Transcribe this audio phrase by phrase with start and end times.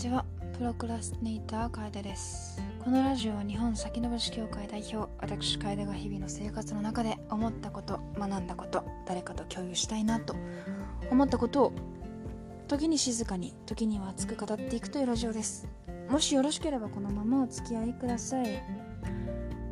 [0.00, 0.24] ちは。
[0.56, 2.58] プロクラスネイター楓です。
[2.82, 10.34] このラジオは日本先延ばし協会代表私楓が日々の生活の中で思ったこと学んだこと誰かと共有したいなと
[11.10, 11.72] 思ったことを
[12.66, 15.68] 時に静かに時には熱く語っていくというラジオです。
[16.08, 18.62] もしよろしければこのままお付き合いください。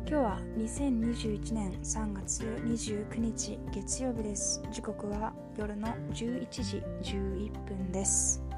[0.07, 4.61] 今日は2021年3月29日月曜日です。
[4.71, 8.48] 時刻は夜の11時11分です。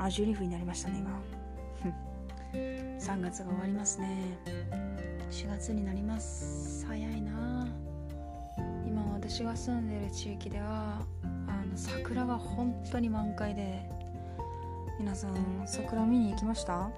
[0.00, 1.20] あ12分になりましたね今。
[2.98, 4.38] 3月が終わりますね。
[5.30, 6.86] 4月になります。
[6.86, 7.68] 早いな。
[8.86, 11.02] 今私が住んでる地域では
[11.46, 13.88] あの桜が本当に満開で
[14.98, 16.90] 皆さん桜見に行きました？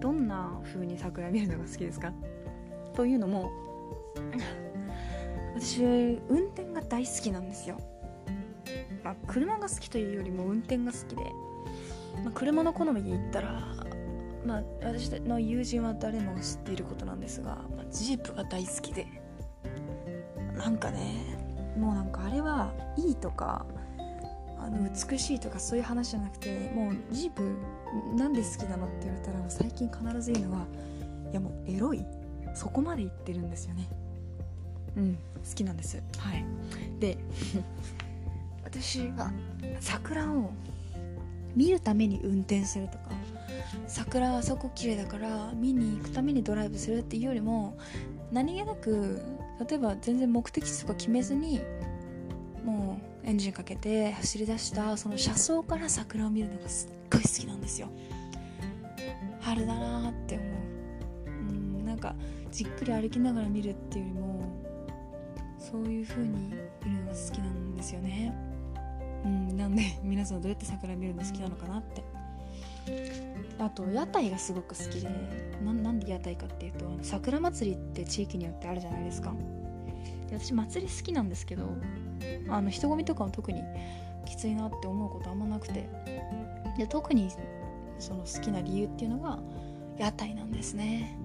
[0.00, 2.12] どんな風に桜見るのが好きですか？
[2.94, 3.50] というのも
[5.56, 5.82] 私
[6.28, 7.84] 運転が大好きなんですよ、ま
[9.10, 11.22] あ、車が好きというよりも運転が好きで、
[12.24, 13.62] まあ、車の好みで言ったら、
[14.44, 19.06] まあ、私の友人は誰も知っていることなんですが、まあ、ジープが大好きで。
[20.56, 21.38] なんかね
[21.78, 23.64] もうなんかあれはいいとか
[24.58, 27.42] あの美しいとかそういう話じゃなくてもうジープ
[28.14, 30.66] なんで好きなのって言われたらもう最近必ず言うのは
[31.30, 32.04] いやもうエロい。
[32.54, 33.88] そこまで言ってるんですよね。
[34.96, 36.02] うん好きなんです。
[36.18, 36.44] はい。
[36.98, 37.16] で
[38.64, 39.32] 私が
[39.80, 40.50] 桜を。
[41.56, 43.10] 見るために運転するとか
[43.86, 47.76] 桜はあそこ綺麗だから見に行くためにドライブするっていうよりも
[48.32, 49.20] 何気なく
[49.68, 51.60] 例えば全然目的地とか決めずに
[52.64, 57.88] もうエンジンかけて走り出したその車窓から桜を見るのがすっごい好きなんですよ。
[59.40, 60.48] 春だなって思う。
[61.26, 61.30] う
[61.82, 62.14] んなんか
[62.52, 64.42] じっくり歩きながら見るっていうよりも
[65.58, 66.48] そういう風に
[66.84, 68.49] 見るのが好きなんですよね
[69.24, 72.02] うんなんで皆さんどうやって桜見るの好きなのかなって。
[73.58, 75.08] あと屋台がすごく好きで
[75.62, 79.32] なんで屋台かっていうと桜祭りって地域によってあるじゃないですか。
[80.28, 81.68] で私祭り好きなんですけど
[82.48, 83.62] あの人混みとかも特に
[84.24, 85.88] きついなって思うことあんまなくて。
[86.78, 87.28] で特に
[87.98, 89.38] その好きな理由っていうのが
[89.98, 91.18] 屋台なんですね。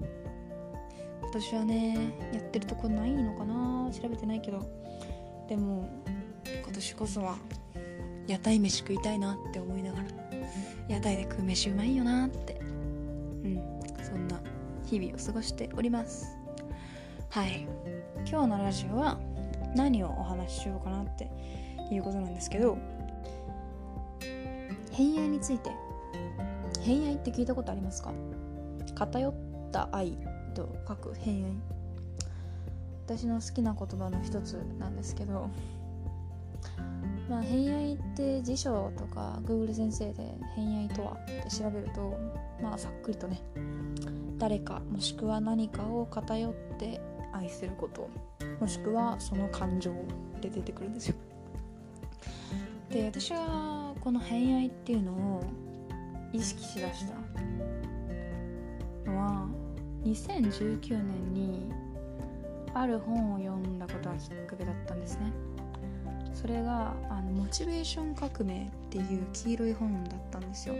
[1.22, 4.62] 今年はねやってるとこないのかな調べてないけど。
[5.48, 5.88] でも
[6.44, 7.36] 今年こそは
[8.26, 10.04] 屋台飯食いたいなって思いながら。
[10.88, 12.60] 屋台で食う飯うまいよなって。
[12.60, 12.64] う
[13.48, 13.60] ん。
[14.04, 14.40] そんな
[14.84, 16.36] 日々を過ごしております。
[17.30, 17.66] はい。
[18.28, 19.18] 今日のラジオは
[19.74, 21.30] 何をお話ししようかなって
[21.92, 22.78] いうことなんですけど
[24.90, 25.70] 偏愛について。
[26.82, 28.12] 偏愛って聞いたことありますか？
[28.94, 29.34] 偏っ
[29.72, 30.16] た愛
[30.54, 31.50] と書く偏愛。
[33.06, 35.50] 私の好きな言葉の一つなんですけど
[37.28, 42.18] まあ偏愛って辞書とか Google 先生で偏愛とはって調べると
[42.62, 43.42] まあさっくりとね
[44.38, 47.00] 誰かもしくは何かを偏って
[47.32, 48.08] 愛すること
[48.60, 49.92] もしくはその感情
[50.40, 51.16] で出てくるんですよ。
[52.90, 55.44] で私はこの偏愛っていうのを
[56.32, 57.14] 意識しだした。
[59.10, 59.46] のは
[60.04, 61.70] 2019年に
[62.74, 65.32] ある本を読んだことがきっかけだったんですね。
[66.40, 70.74] それがあのモチベーション革命っていう黄色い本だったんですよ。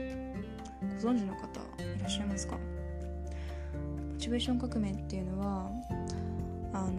[1.03, 1.47] ご存知の方
[1.83, 2.57] いらっしゃいますか？
[2.57, 5.71] モチベーション革命っていうのは
[6.73, 6.93] あの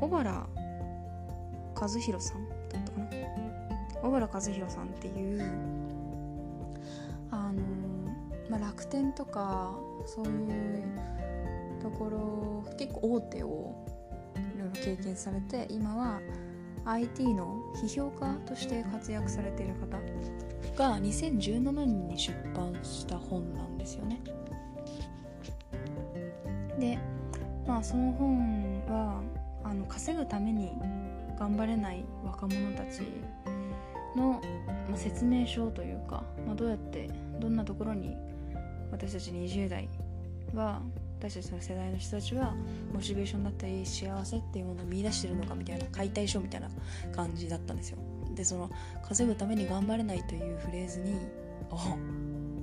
[0.00, 0.46] 小原
[1.80, 3.06] 和弘さんだったかな？
[4.02, 5.42] 小原和弘さんっていう
[7.30, 7.62] あの、
[8.50, 9.72] まあ、楽天とか
[10.06, 10.82] そういう
[11.80, 13.74] ところ結構大手を
[14.36, 16.20] いろいろ経験されて今は
[16.84, 19.98] IT の批評家として活躍されている方
[20.76, 24.20] が2017年に出版した本なんですよね。
[26.78, 26.98] で
[27.66, 29.20] まあその本は
[29.62, 30.72] あの稼ぐために
[31.38, 33.02] 頑張れない若者たち
[34.16, 34.40] の、
[34.88, 37.08] まあ、説明書というか、まあ、どうやって
[37.40, 38.16] どんなところに
[38.90, 39.88] 私たち20代
[40.54, 40.82] は
[41.22, 42.52] 私たちの世代の人たちは
[42.92, 46.68] モチベーションだったり幸せっていうものを見出してるのかみたいな解体書みたいな
[47.14, 47.98] 感じだったんですよ。
[48.34, 48.68] でその
[49.06, 51.14] 稼ぐために頑張れないというフレーズに
[51.70, 51.76] お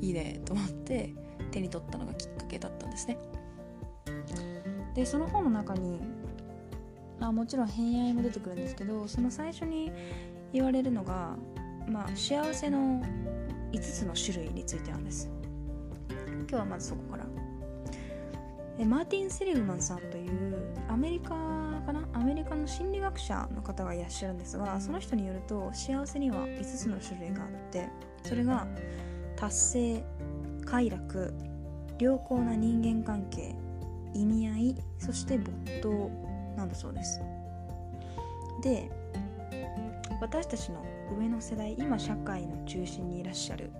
[0.01, 1.13] いいねと思って
[1.51, 3.17] 手に取ったのがきっかけだったんですね。
[4.93, 6.01] でその本の中に
[7.21, 9.89] あもちろん偏愛も出てくるんですけどその最初に
[10.51, 11.37] 言われるのが、
[11.87, 13.01] まあ、幸せの
[13.71, 15.29] 5つの種類についてなんです。
[16.09, 17.28] 今日はまずそこから。
[18.79, 21.35] でマーティン・セリグマンさんというアメリカか
[21.87, 22.07] かな？
[22.13, 27.89] アメリカの心理学者の方がいらっしゃるんですがその人によると幸せには5つの種類があって
[28.23, 28.65] それが
[29.35, 30.03] 達成
[30.65, 31.33] 快楽
[31.99, 33.53] 良好な人間関係
[34.13, 36.09] 意味合いそして没頭
[36.55, 37.19] なんだそうです。
[38.63, 38.89] で
[40.21, 40.85] 私たちの
[41.17, 43.71] 上の世代今社会の中心にいらっしゃる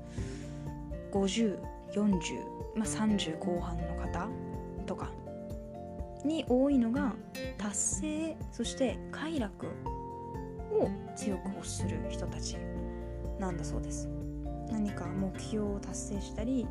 [1.14, 1.58] 5040、
[2.76, 4.28] まあ、30後半の方
[4.90, 5.12] とか
[6.26, 7.14] に多いのが
[7.60, 9.68] 達成そして快楽
[10.72, 12.58] を強く欲する人たち
[13.40, 14.10] なんだそうです。
[14.72, 16.68] 何か目標を達成したり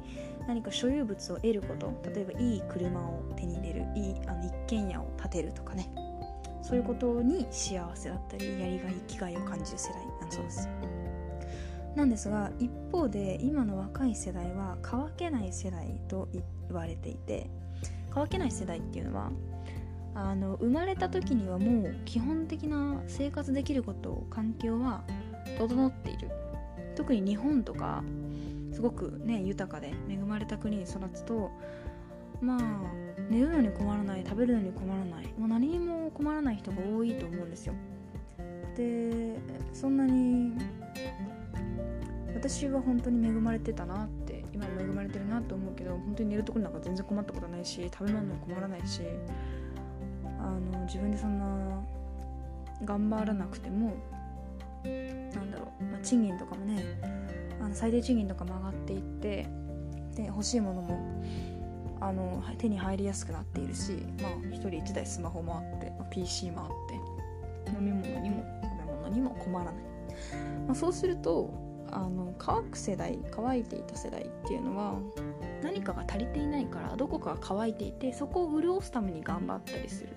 [0.46, 5.88] 何か所有物を得ること例えばいい車を手に入れるいいあの一軒家を建てるとかね。
[6.60, 10.68] そういうことに幸せだったりやりがい生きがいを感じる世代なんそうです。
[11.94, 17.48] なんですが一方で今の若い世代は乾けない世代と言われていて
[18.10, 19.30] 乾けない世代っていうのは
[20.14, 25.04] あの生まれた時にはもう基本的な生活できること環境は
[25.58, 26.30] 整っている。
[26.96, 28.02] 特に日本とか
[28.72, 31.50] すごくね豊かで恵まれた国に育つと
[32.40, 32.60] まあ
[33.30, 37.74] 寝るのに困らない食べるのに困らないもう何にも困らない人が多いと思うんですよ。
[38.76, 39.38] で
[39.72, 40.54] そんなに
[42.34, 44.17] 私は本当に恵まれてたなって
[44.88, 49.02] 恵まれてるなと思うけど本当に寝るところなんか全然困ったことないし食べ物に困らないし
[50.40, 51.80] あの自分でそんな
[52.84, 53.96] 頑張らなくても
[54.84, 56.82] なんだろう、まあ、賃金とかもね
[57.60, 59.46] あの最低賃金とかも上がっていって
[60.14, 61.22] で欲しいものも
[62.00, 63.92] あの手に入りやすくなっているし、
[64.22, 66.68] まあ、1人1台スマホもあって、まあ、PC もあっ
[67.66, 69.74] て飲み物にも食べ物にも困らない、
[70.66, 74.98] まあ、そうするとあの乾く世代乾いていた世代っていうのは
[75.62, 80.10] 何かが足りていないからどこかが乾いていてそこを潤すために頑張ったりする。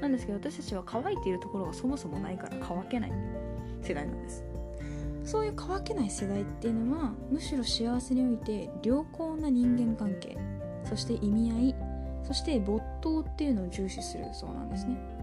[0.00, 3.12] なんですけど私たちは乾いているところがそもそもないから乾けない
[3.82, 4.44] 世代なんです。
[5.24, 10.38] そういう乾けない世代っていうのはむしろ幸せにおいて良好な人間関係
[10.84, 11.74] そして意味合い
[12.22, 15.15] そして没頭っていうのを重視するそうなんですね。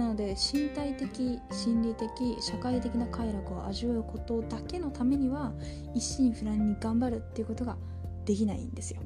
[0.00, 2.08] なので身体的心理的
[2.40, 5.52] 社会的な快楽を味わうことだけのためには
[5.94, 7.76] 一心不乱に頑張るっていうことが
[8.24, 9.02] できないんですよ。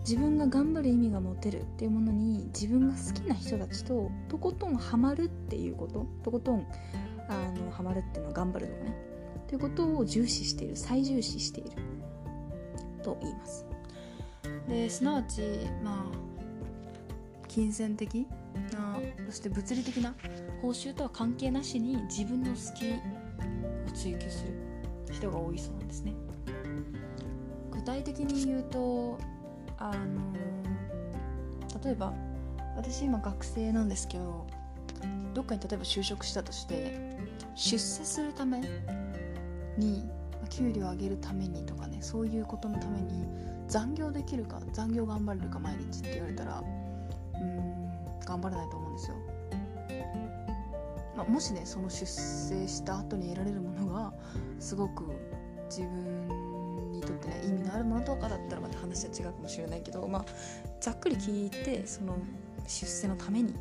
[0.00, 6.66] 自分が頑張る意味が持てるっていうものに自分が好きな人たちととことんハマるっていうこととことん
[7.28, 8.96] あのハマるっていうのは頑張るとかね
[9.46, 11.70] ということを重視している最重視している
[13.04, 13.66] と言います。
[14.68, 15.42] ですなわち
[15.84, 16.30] まあ
[17.46, 18.26] 金銭的
[18.72, 20.14] なそして物理的な
[20.62, 24.54] 報酬とは関係なしに自分の好きを追求する
[25.12, 26.14] 人が多いそうなんですね。
[27.70, 29.18] 具体的に言うと
[29.78, 30.32] あの
[31.82, 32.12] 例えば
[32.76, 34.46] 私今学生なんですけど
[35.34, 37.18] どっかに例えば就職したとして
[37.54, 38.60] 出世するため
[39.78, 40.04] に
[40.50, 43.24] 給料を上げるためにとかねそういうことのために
[43.68, 46.62] 残業できるか残業頑張れるか毎日って言われたら
[48.24, 49.16] 頑張れないと思うんですよ、
[51.16, 54.12] まあ、もしねその出世した後に得られるものが
[54.58, 55.04] すごく
[55.68, 60.24] 自分にとってね意味のあるものとかだったらまた話は違うかもしれないけどまあ
[60.80, 62.18] ざっくり聞いてその
[62.66, 63.54] 出世のために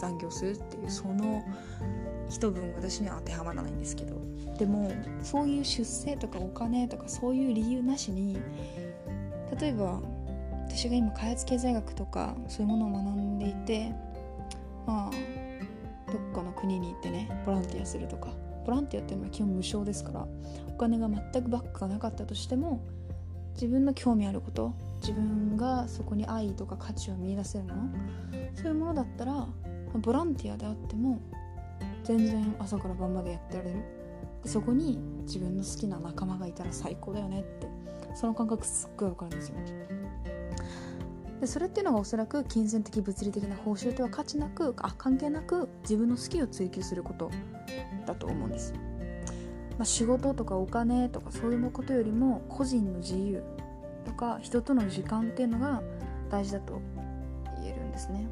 [0.00, 1.44] 残業するっていうその
[2.28, 4.14] 一文私には当てはまらないんですけど。
[4.58, 8.38] でもそういう出世とかお金とかそういう理由なしに
[9.58, 10.00] 例えば
[10.66, 13.92] 私が今開発経済学とかそういうものを学んでいて
[14.86, 15.10] まあ
[16.12, 18.28] どっかの国に行ってねボランティアするとか。
[18.64, 20.26] ボランティアっていうのは基本無償ですから
[20.68, 22.82] お金が全くバックがなかったとしても
[23.54, 27.90] 自分の興味あること自分がそこに愛とか価値を見いだせるもの
[28.54, 29.46] そういうものだったら
[29.92, 31.20] ボランティアであっても
[32.02, 33.76] 全然朝から晩までやってられる。
[34.44, 37.66] そこに自分の好きな仲間がいたら最高だよねって
[38.14, 39.56] その感覚すっごいわかるんですよ。
[41.44, 47.30] でそれっていうのがおそらく金銭的物理的な報酬とは価値なくあ関係なく自分の好きを追求すること
[48.06, 48.72] だと思うんです、
[49.76, 53.42] まあ、仕事とかお金とかそういうことよりも個人の自由
[54.06, 55.82] とか人との時間っていうのが
[56.30, 56.80] 大事だと
[57.60, 58.26] 言えるんですね、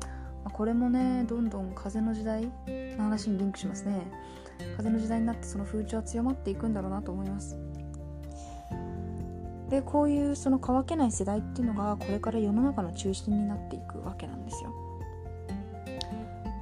[0.00, 0.08] ま
[0.44, 4.00] あ、これもねどんどん風の時代の話にリンクしますね。
[4.76, 7.58] 風の時代になってその風潮は強まっていくんだろうなと思います。
[9.74, 14.72] でこういうその乾けない世代っていうのがこれから世の中の中心になっていくわけなんですよ。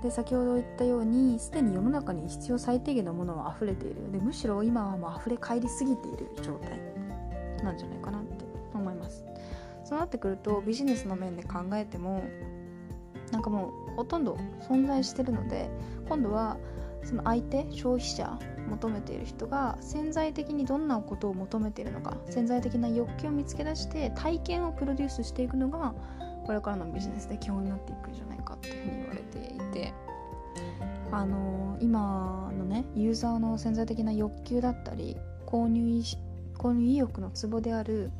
[0.02, 4.10] で先ほど言ったようにすでに世の中に必要最低限のものは溢れている。
[4.10, 6.80] でむしろ今はもう溢れ返りすぎている状態
[7.62, 9.26] なんじゃないかなって思います。
[9.84, 12.22] そうなってくるとビジネスの面で考えても
[13.30, 15.68] なんかもうほとんど存在してるので
[16.08, 16.56] 今度は
[17.04, 18.38] その相手消費者
[18.72, 25.94] 求めている人が潜在的にどんなことを求めているのか潜在的な欲求を見つけ出して体験をプロデュースしていくのが
[26.46, 29.92] これからのビジネスで基本になっていくんじゃないかっていうふうに言われていて
[31.10, 36.02] あの今のねユーザーの潜在的な欲求だったり購入意
[36.56, 38.10] 購入意欲のツボである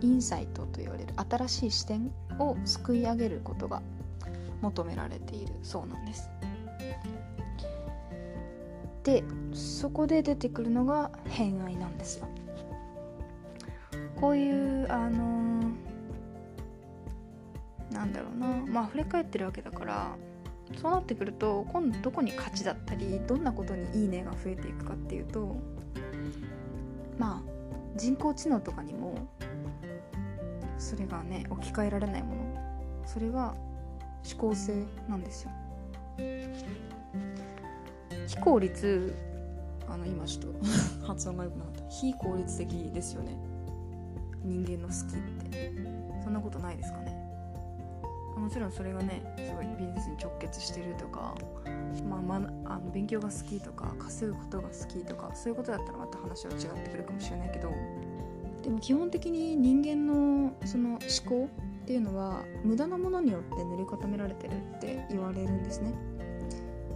[0.00, 3.82] インサイトと言われる新しい視点をすくい上げることが
[4.60, 6.30] 求められているそうなんです。
[9.04, 12.28] でそこで出てくるのが偏愛なんですよ。
[14.20, 20.16] こういうあのー、なんだろうなまあ振り返ってるわけだから
[20.80, 25.56] そうなってくると今度どこに価値だったりどんなことにいいねが増えていくかっていうと
[27.18, 29.28] まあ人工知能とかにも
[30.78, 33.54] それがね置き換えられないものそれは
[34.24, 35.50] 思考性なんですよ
[38.26, 39.14] 非効率
[39.88, 40.58] あの今ちょっと
[41.06, 41.88] 発音が良くなかった。
[41.88, 43.36] 非効率的ですよね。
[44.44, 45.72] 人間の好きって。
[46.22, 47.22] そんなことないですかね。
[48.42, 51.34] もちろんそれがねすごいビジネスに直結してるとか、
[52.08, 57.70] まあ、まあの勉強が好きとか稼ぐことが好きとかそういうことだったらまた話は違ってくるかもしれないけど
[58.62, 60.98] でも基本的に人間のその思
[61.28, 61.48] 考
[61.82, 65.92] っていうのは無駄なものによって塗り固められてるって言われるんですね。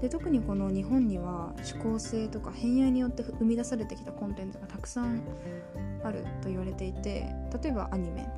[0.00, 5.22] で特にこの日本には思考性とか偏愛によって生み出されてきたコンテンツがたくさん
[6.04, 7.26] あると言われていて
[7.62, 8.28] 例えばアニメ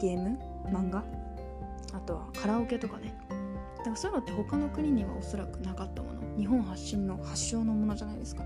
[0.00, 1.04] ゲーム漫画
[1.92, 3.14] あとはカラオケとかね。
[3.78, 6.20] だからそういうのって他の国にはおそらくなかったもの。
[6.38, 8.44] 日本発信の発祥のものじゃないですか。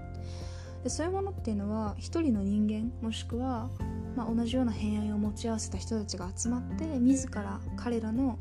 [0.82, 3.70] でそういうものっていうのは一人の人間もしくは、
[4.16, 8.38] まあ、同じような偏愛を持ち合わせた人たちが集まって自ら彼らの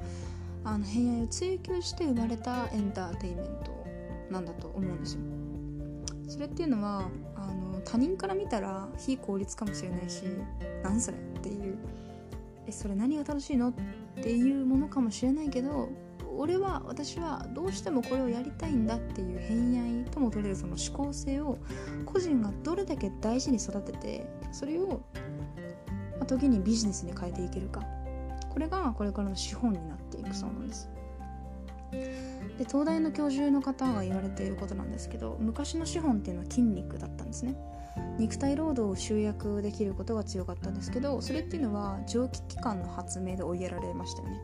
[0.64, 3.86] あの偏愛を追求して生まれたエンターテインメント
[4.32, 5.22] なんだと思うんですよ
[6.28, 10.24] それっていうのはあの他人から見たら非効率かもしれないし
[10.82, 11.18] 何それ。
[11.18, 11.78] っていう
[12.66, 13.74] えそれ何が楽しいのっ
[14.16, 15.90] ていうものかもしれないけど
[16.38, 21.58] 俺は私はどうしてもこれをやりたいんだっていう偏愛とも取れるその思考性を
[22.06, 25.02] 個人がどれだけ大事に育ててそれを、
[26.26, 27.82] 時にビジネスに変えていけるか。
[28.54, 30.90] これがこれからの資本になっていくそうなんです。
[32.58, 37.56] で東大の教授の方が言われていることなんですけど昔の資本っていうのは筋肉だったんですね。
[38.18, 44.42] 肉体労働を集約できることが強かったんですけどそれっていうのは蒸気機関の発明で追いやられましたよね。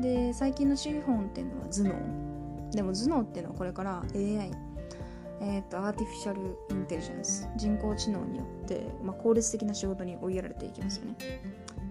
[0.00, 2.70] で最近の資本っていうのは頭脳。
[2.72, 4.52] でも頭脳っていうのはこれから AI
[5.40, 6.40] えーと、アーティフィシャル
[6.70, 6.74] イ。
[6.74, 11.14] ンテリジェンス人工知能によって、まあ、効率的な仕事に追いやられていきますよね。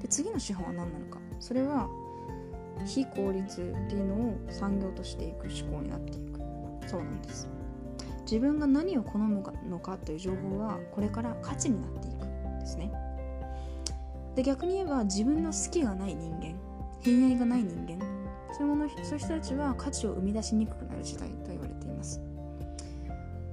[0.02, 1.20] で次の資本は何なのか。
[1.40, 1.90] それは
[2.86, 6.40] 非効率っていうのを産業としていく思考になっていく。
[6.88, 7.48] そうなんです。
[8.24, 12.92] 自分が何を好むのかという情報はこれから価値になっていくんですね。
[14.36, 16.54] で逆に言えば自分の好きがない人間
[17.02, 18.06] 偏愛がない人間
[18.54, 22.22] そういうものそういう人たちは価値を生み出しにくくなる時代と言われています。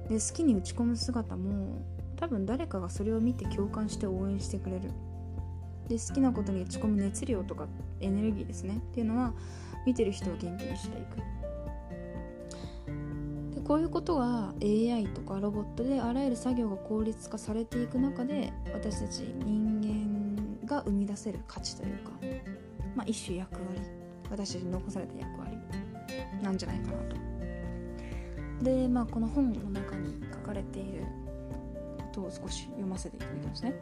[0.09, 1.81] で好きに打ち込む姿も
[2.17, 4.91] 多分誰かがそれを見て共感して応援してくれる。
[5.87, 7.67] で好きなことに打ち込む熱量とか
[8.01, 8.77] エネルギーですね。
[8.77, 9.33] っていうのは
[9.85, 11.17] 見てる人を元気にしていく。
[13.55, 19.81] でこういうことは AI とかロボットであらゆる作業が効率化されていく中で私たち人
[20.61, 22.11] 間が生み出せる価値というか、
[22.95, 23.81] まあ、一種役割。
[24.29, 25.57] 私たちに残された役割。
[26.41, 27.15] なんじゃないかなと。
[28.63, 31.03] でまあこの本の中に書かれている
[31.97, 33.75] ことを少し読ませていただきますね。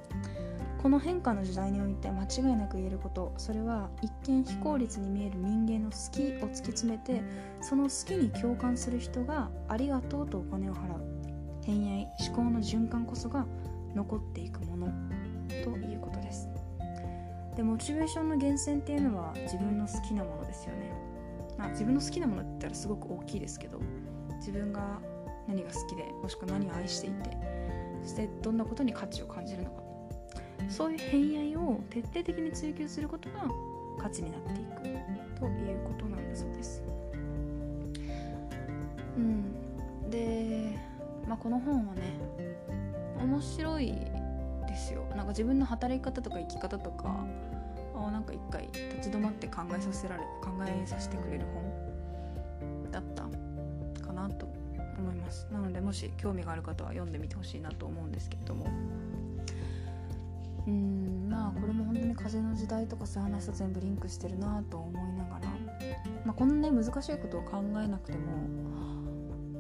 [0.83, 3.33] この変化の時代において間違いなく言えること。
[3.37, 7.23] それは一見非効率に見える人間の好きを突き詰めて
[7.61, 11.01] その好きに共感する人がありがとうとお金を払う。
[11.63, 13.45] 偏愛思考の循環こそが
[13.95, 14.87] 残っていくもの
[15.47, 16.49] ということです。
[17.55, 20.91] でモチベーションの源泉っていうのは自分の好きなものですよね、
[21.57, 23.79] まあ、自分の好きなものって言ったらすごく大きいですけど
[24.39, 24.99] 自分が
[25.47, 27.37] 何が好きでもしくは何を愛していて
[28.01, 29.82] そしてどんなことに価値を感じるのか。
[30.69, 33.49] そういう偏愛を徹底的に追求することが
[33.97, 36.83] 価値になっていくということなんだそうです。
[39.17, 40.77] うん、で、
[41.27, 42.01] まあ、この本はね
[43.21, 43.93] 面白い
[44.67, 45.03] ですよ。
[45.15, 47.25] なんか自分の働き方とか生き方とか
[47.95, 53.23] をなんか一回立ち止まって考えさせられ考えさせてくれる本だった
[54.05, 54.47] かなと
[54.97, 55.47] 思います。
[55.51, 58.65] なのでもし興味がある方は読んでみてほしいなと思うんですけれども。
[60.67, 65.47] うんまあこれも本当に風の時代とかそういう話と全部リンクしてるなと思いながら。
[66.25, 68.19] まあ、こんなね難しいことを考えなくても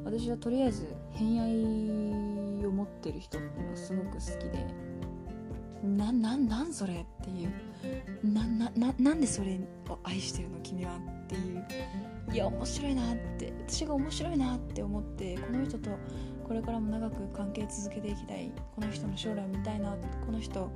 [0.05, 4.65] 私はとりあえず偏愛を持ってる人っていうのはすごく好きで
[5.83, 7.53] なななんそれっていう。
[8.23, 11.65] ななななんでそれを愛してるの君はっていう。
[12.33, 15.91] いや面白いなって私が面白いなって思ってこの人と
[16.47, 19.95] これからも長く関係続けていきたいこの人の将来を見たいな
[20.25, 20.71] この人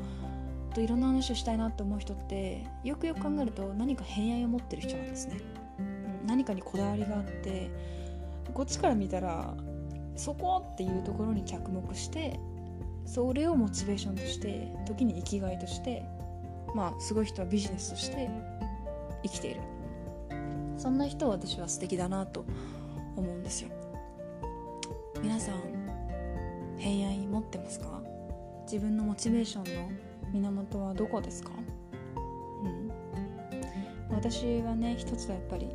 [0.73, 5.37] といろんな話をしたいなって思う人ってよくよく考えると何か偏愛を持ってる人なんですね、
[5.79, 7.69] うん、何かにこだわりがあって
[8.53, 9.55] こっちから見たら
[10.15, 12.39] そこっていうところに着目して
[13.05, 16.03] それをモチベーションとして時に生きがいとして
[16.75, 18.29] まあすごい人はビジネスとして
[19.23, 19.61] 生きている。
[20.77, 22.45] そんな人は私は素敵だなと
[23.15, 23.69] 思うんですよ。
[25.21, 25.55] 皆さん
[26.77, 28.01] 偏愛持ってますか？
[28.63, 29.89] 自分のモチベーションの
[30.33, 31.51] 源はどこですか？
[32.63, 32.91] うん。
[34.09, 35.67] 私はね一つはやっぱり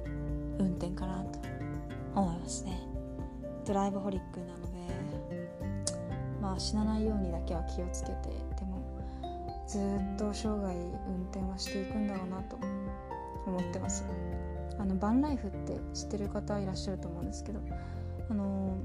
[0.58, 1.38] 運転かなと
[2.14, 2.80] 思いますね。
[3.64, 5.48] ドライブホリックなので
[6.40, 8.82] まあ死なないようにだけは気をつけてでも
[9.66, 9.82] ずっ
[10.18, 10.74] と生涯
[11.08, 12.58] 運転はしていくんだろうなと
[13.46, 14.04] 思ってます。
[14.78, 17.60] あのバンライフって知ってる方いらっしゃると思うんですけど
[18.30, 18.76] あの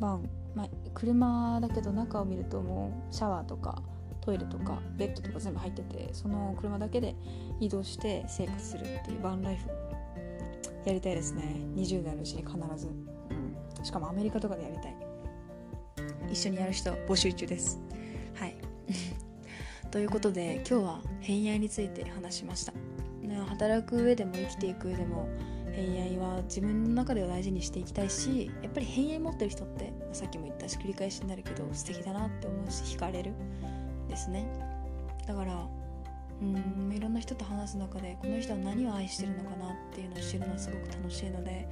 [0.00, 3.82] バン、まあ、車だけど中を見るともうシャワーとか
[4.20, 7.14] トイレとかベッドとか全部入っててその車だけで
[7.60, 9.68] 移動して生活するっていうバンライフ
[10.86, 11.42] やりたいですね。
[11.76, 14.96] 20代のうちに必ず、うん、しかもアメリカとかでやりたい。
[16.30, 17.80] 一緒にやる人募集中です。
[18.34, 18.56] はい。
[19.90, 22.72] ということで今日は偏愛について話しました、
[23.22, 25.28] ね、働く上でも生きていく上でも
[25.74, 33.32] 偏愛は自分の中では大事にしていきたいしやっぱり偏愛持ってる人ってさっきも言ったし繰り返しになるけど素敵だなって思うし惹かれる
[34.08, 34.46] ですね。
[35.26, 35.66] だから
[36.42, 41.68] うんいろんな人と話す中でこの人は何を愛してるのかなっていうのを知るのはすごく楽しいので、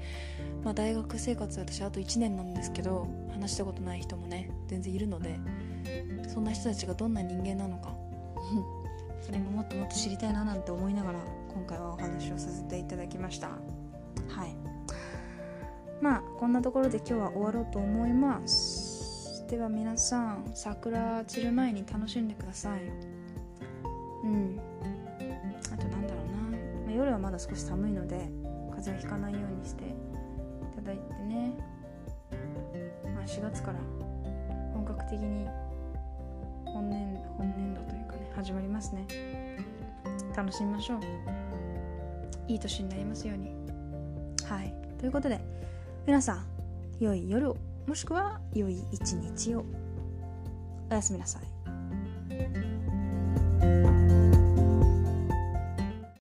[0.64, 5.38] まあ、大学生活私あと1年なんですけど話したことない人もね全然いるので
[6.32, 7.94] そんな人たちがどんな人間なのか。
[9.20, 11.20] それももっともっと知りたいななんて思いながら
[11.54, 13.50] 今回はお話をさせていただきました。
[13.50, 13.71] はい
[16.02, 19.46] まあこんなところで今日は終わろうと思います。
[19.48, 22.80] では皆さん桜散る前に楽しんでください。
[24.24, 24.60] うん。
[25.72, 28.28] あとなんだろうな、まあ、夜はまだ少し寒いので
[28.74, 29.86] 風邪をひかないようにしてい
[30.74, 31.52] ただいてね。
[33.14, 33.78] まあ4月から
[34.74, 35.46] 本格的に
[36.64, 39.06] 本年本年度というかね始まりますね。
[40.36, 41.00] 楽しみましょう。
[42.48, 43.54] いい年になりますように。
[44.44, 44.74] はい。
[44.98, 45.40] ということで
[46.04, 46.46] 皆さん
[46.98, 49.64] 良い夜をもしくは良い一日を。
[50.90, 52.71] おやすみなさい。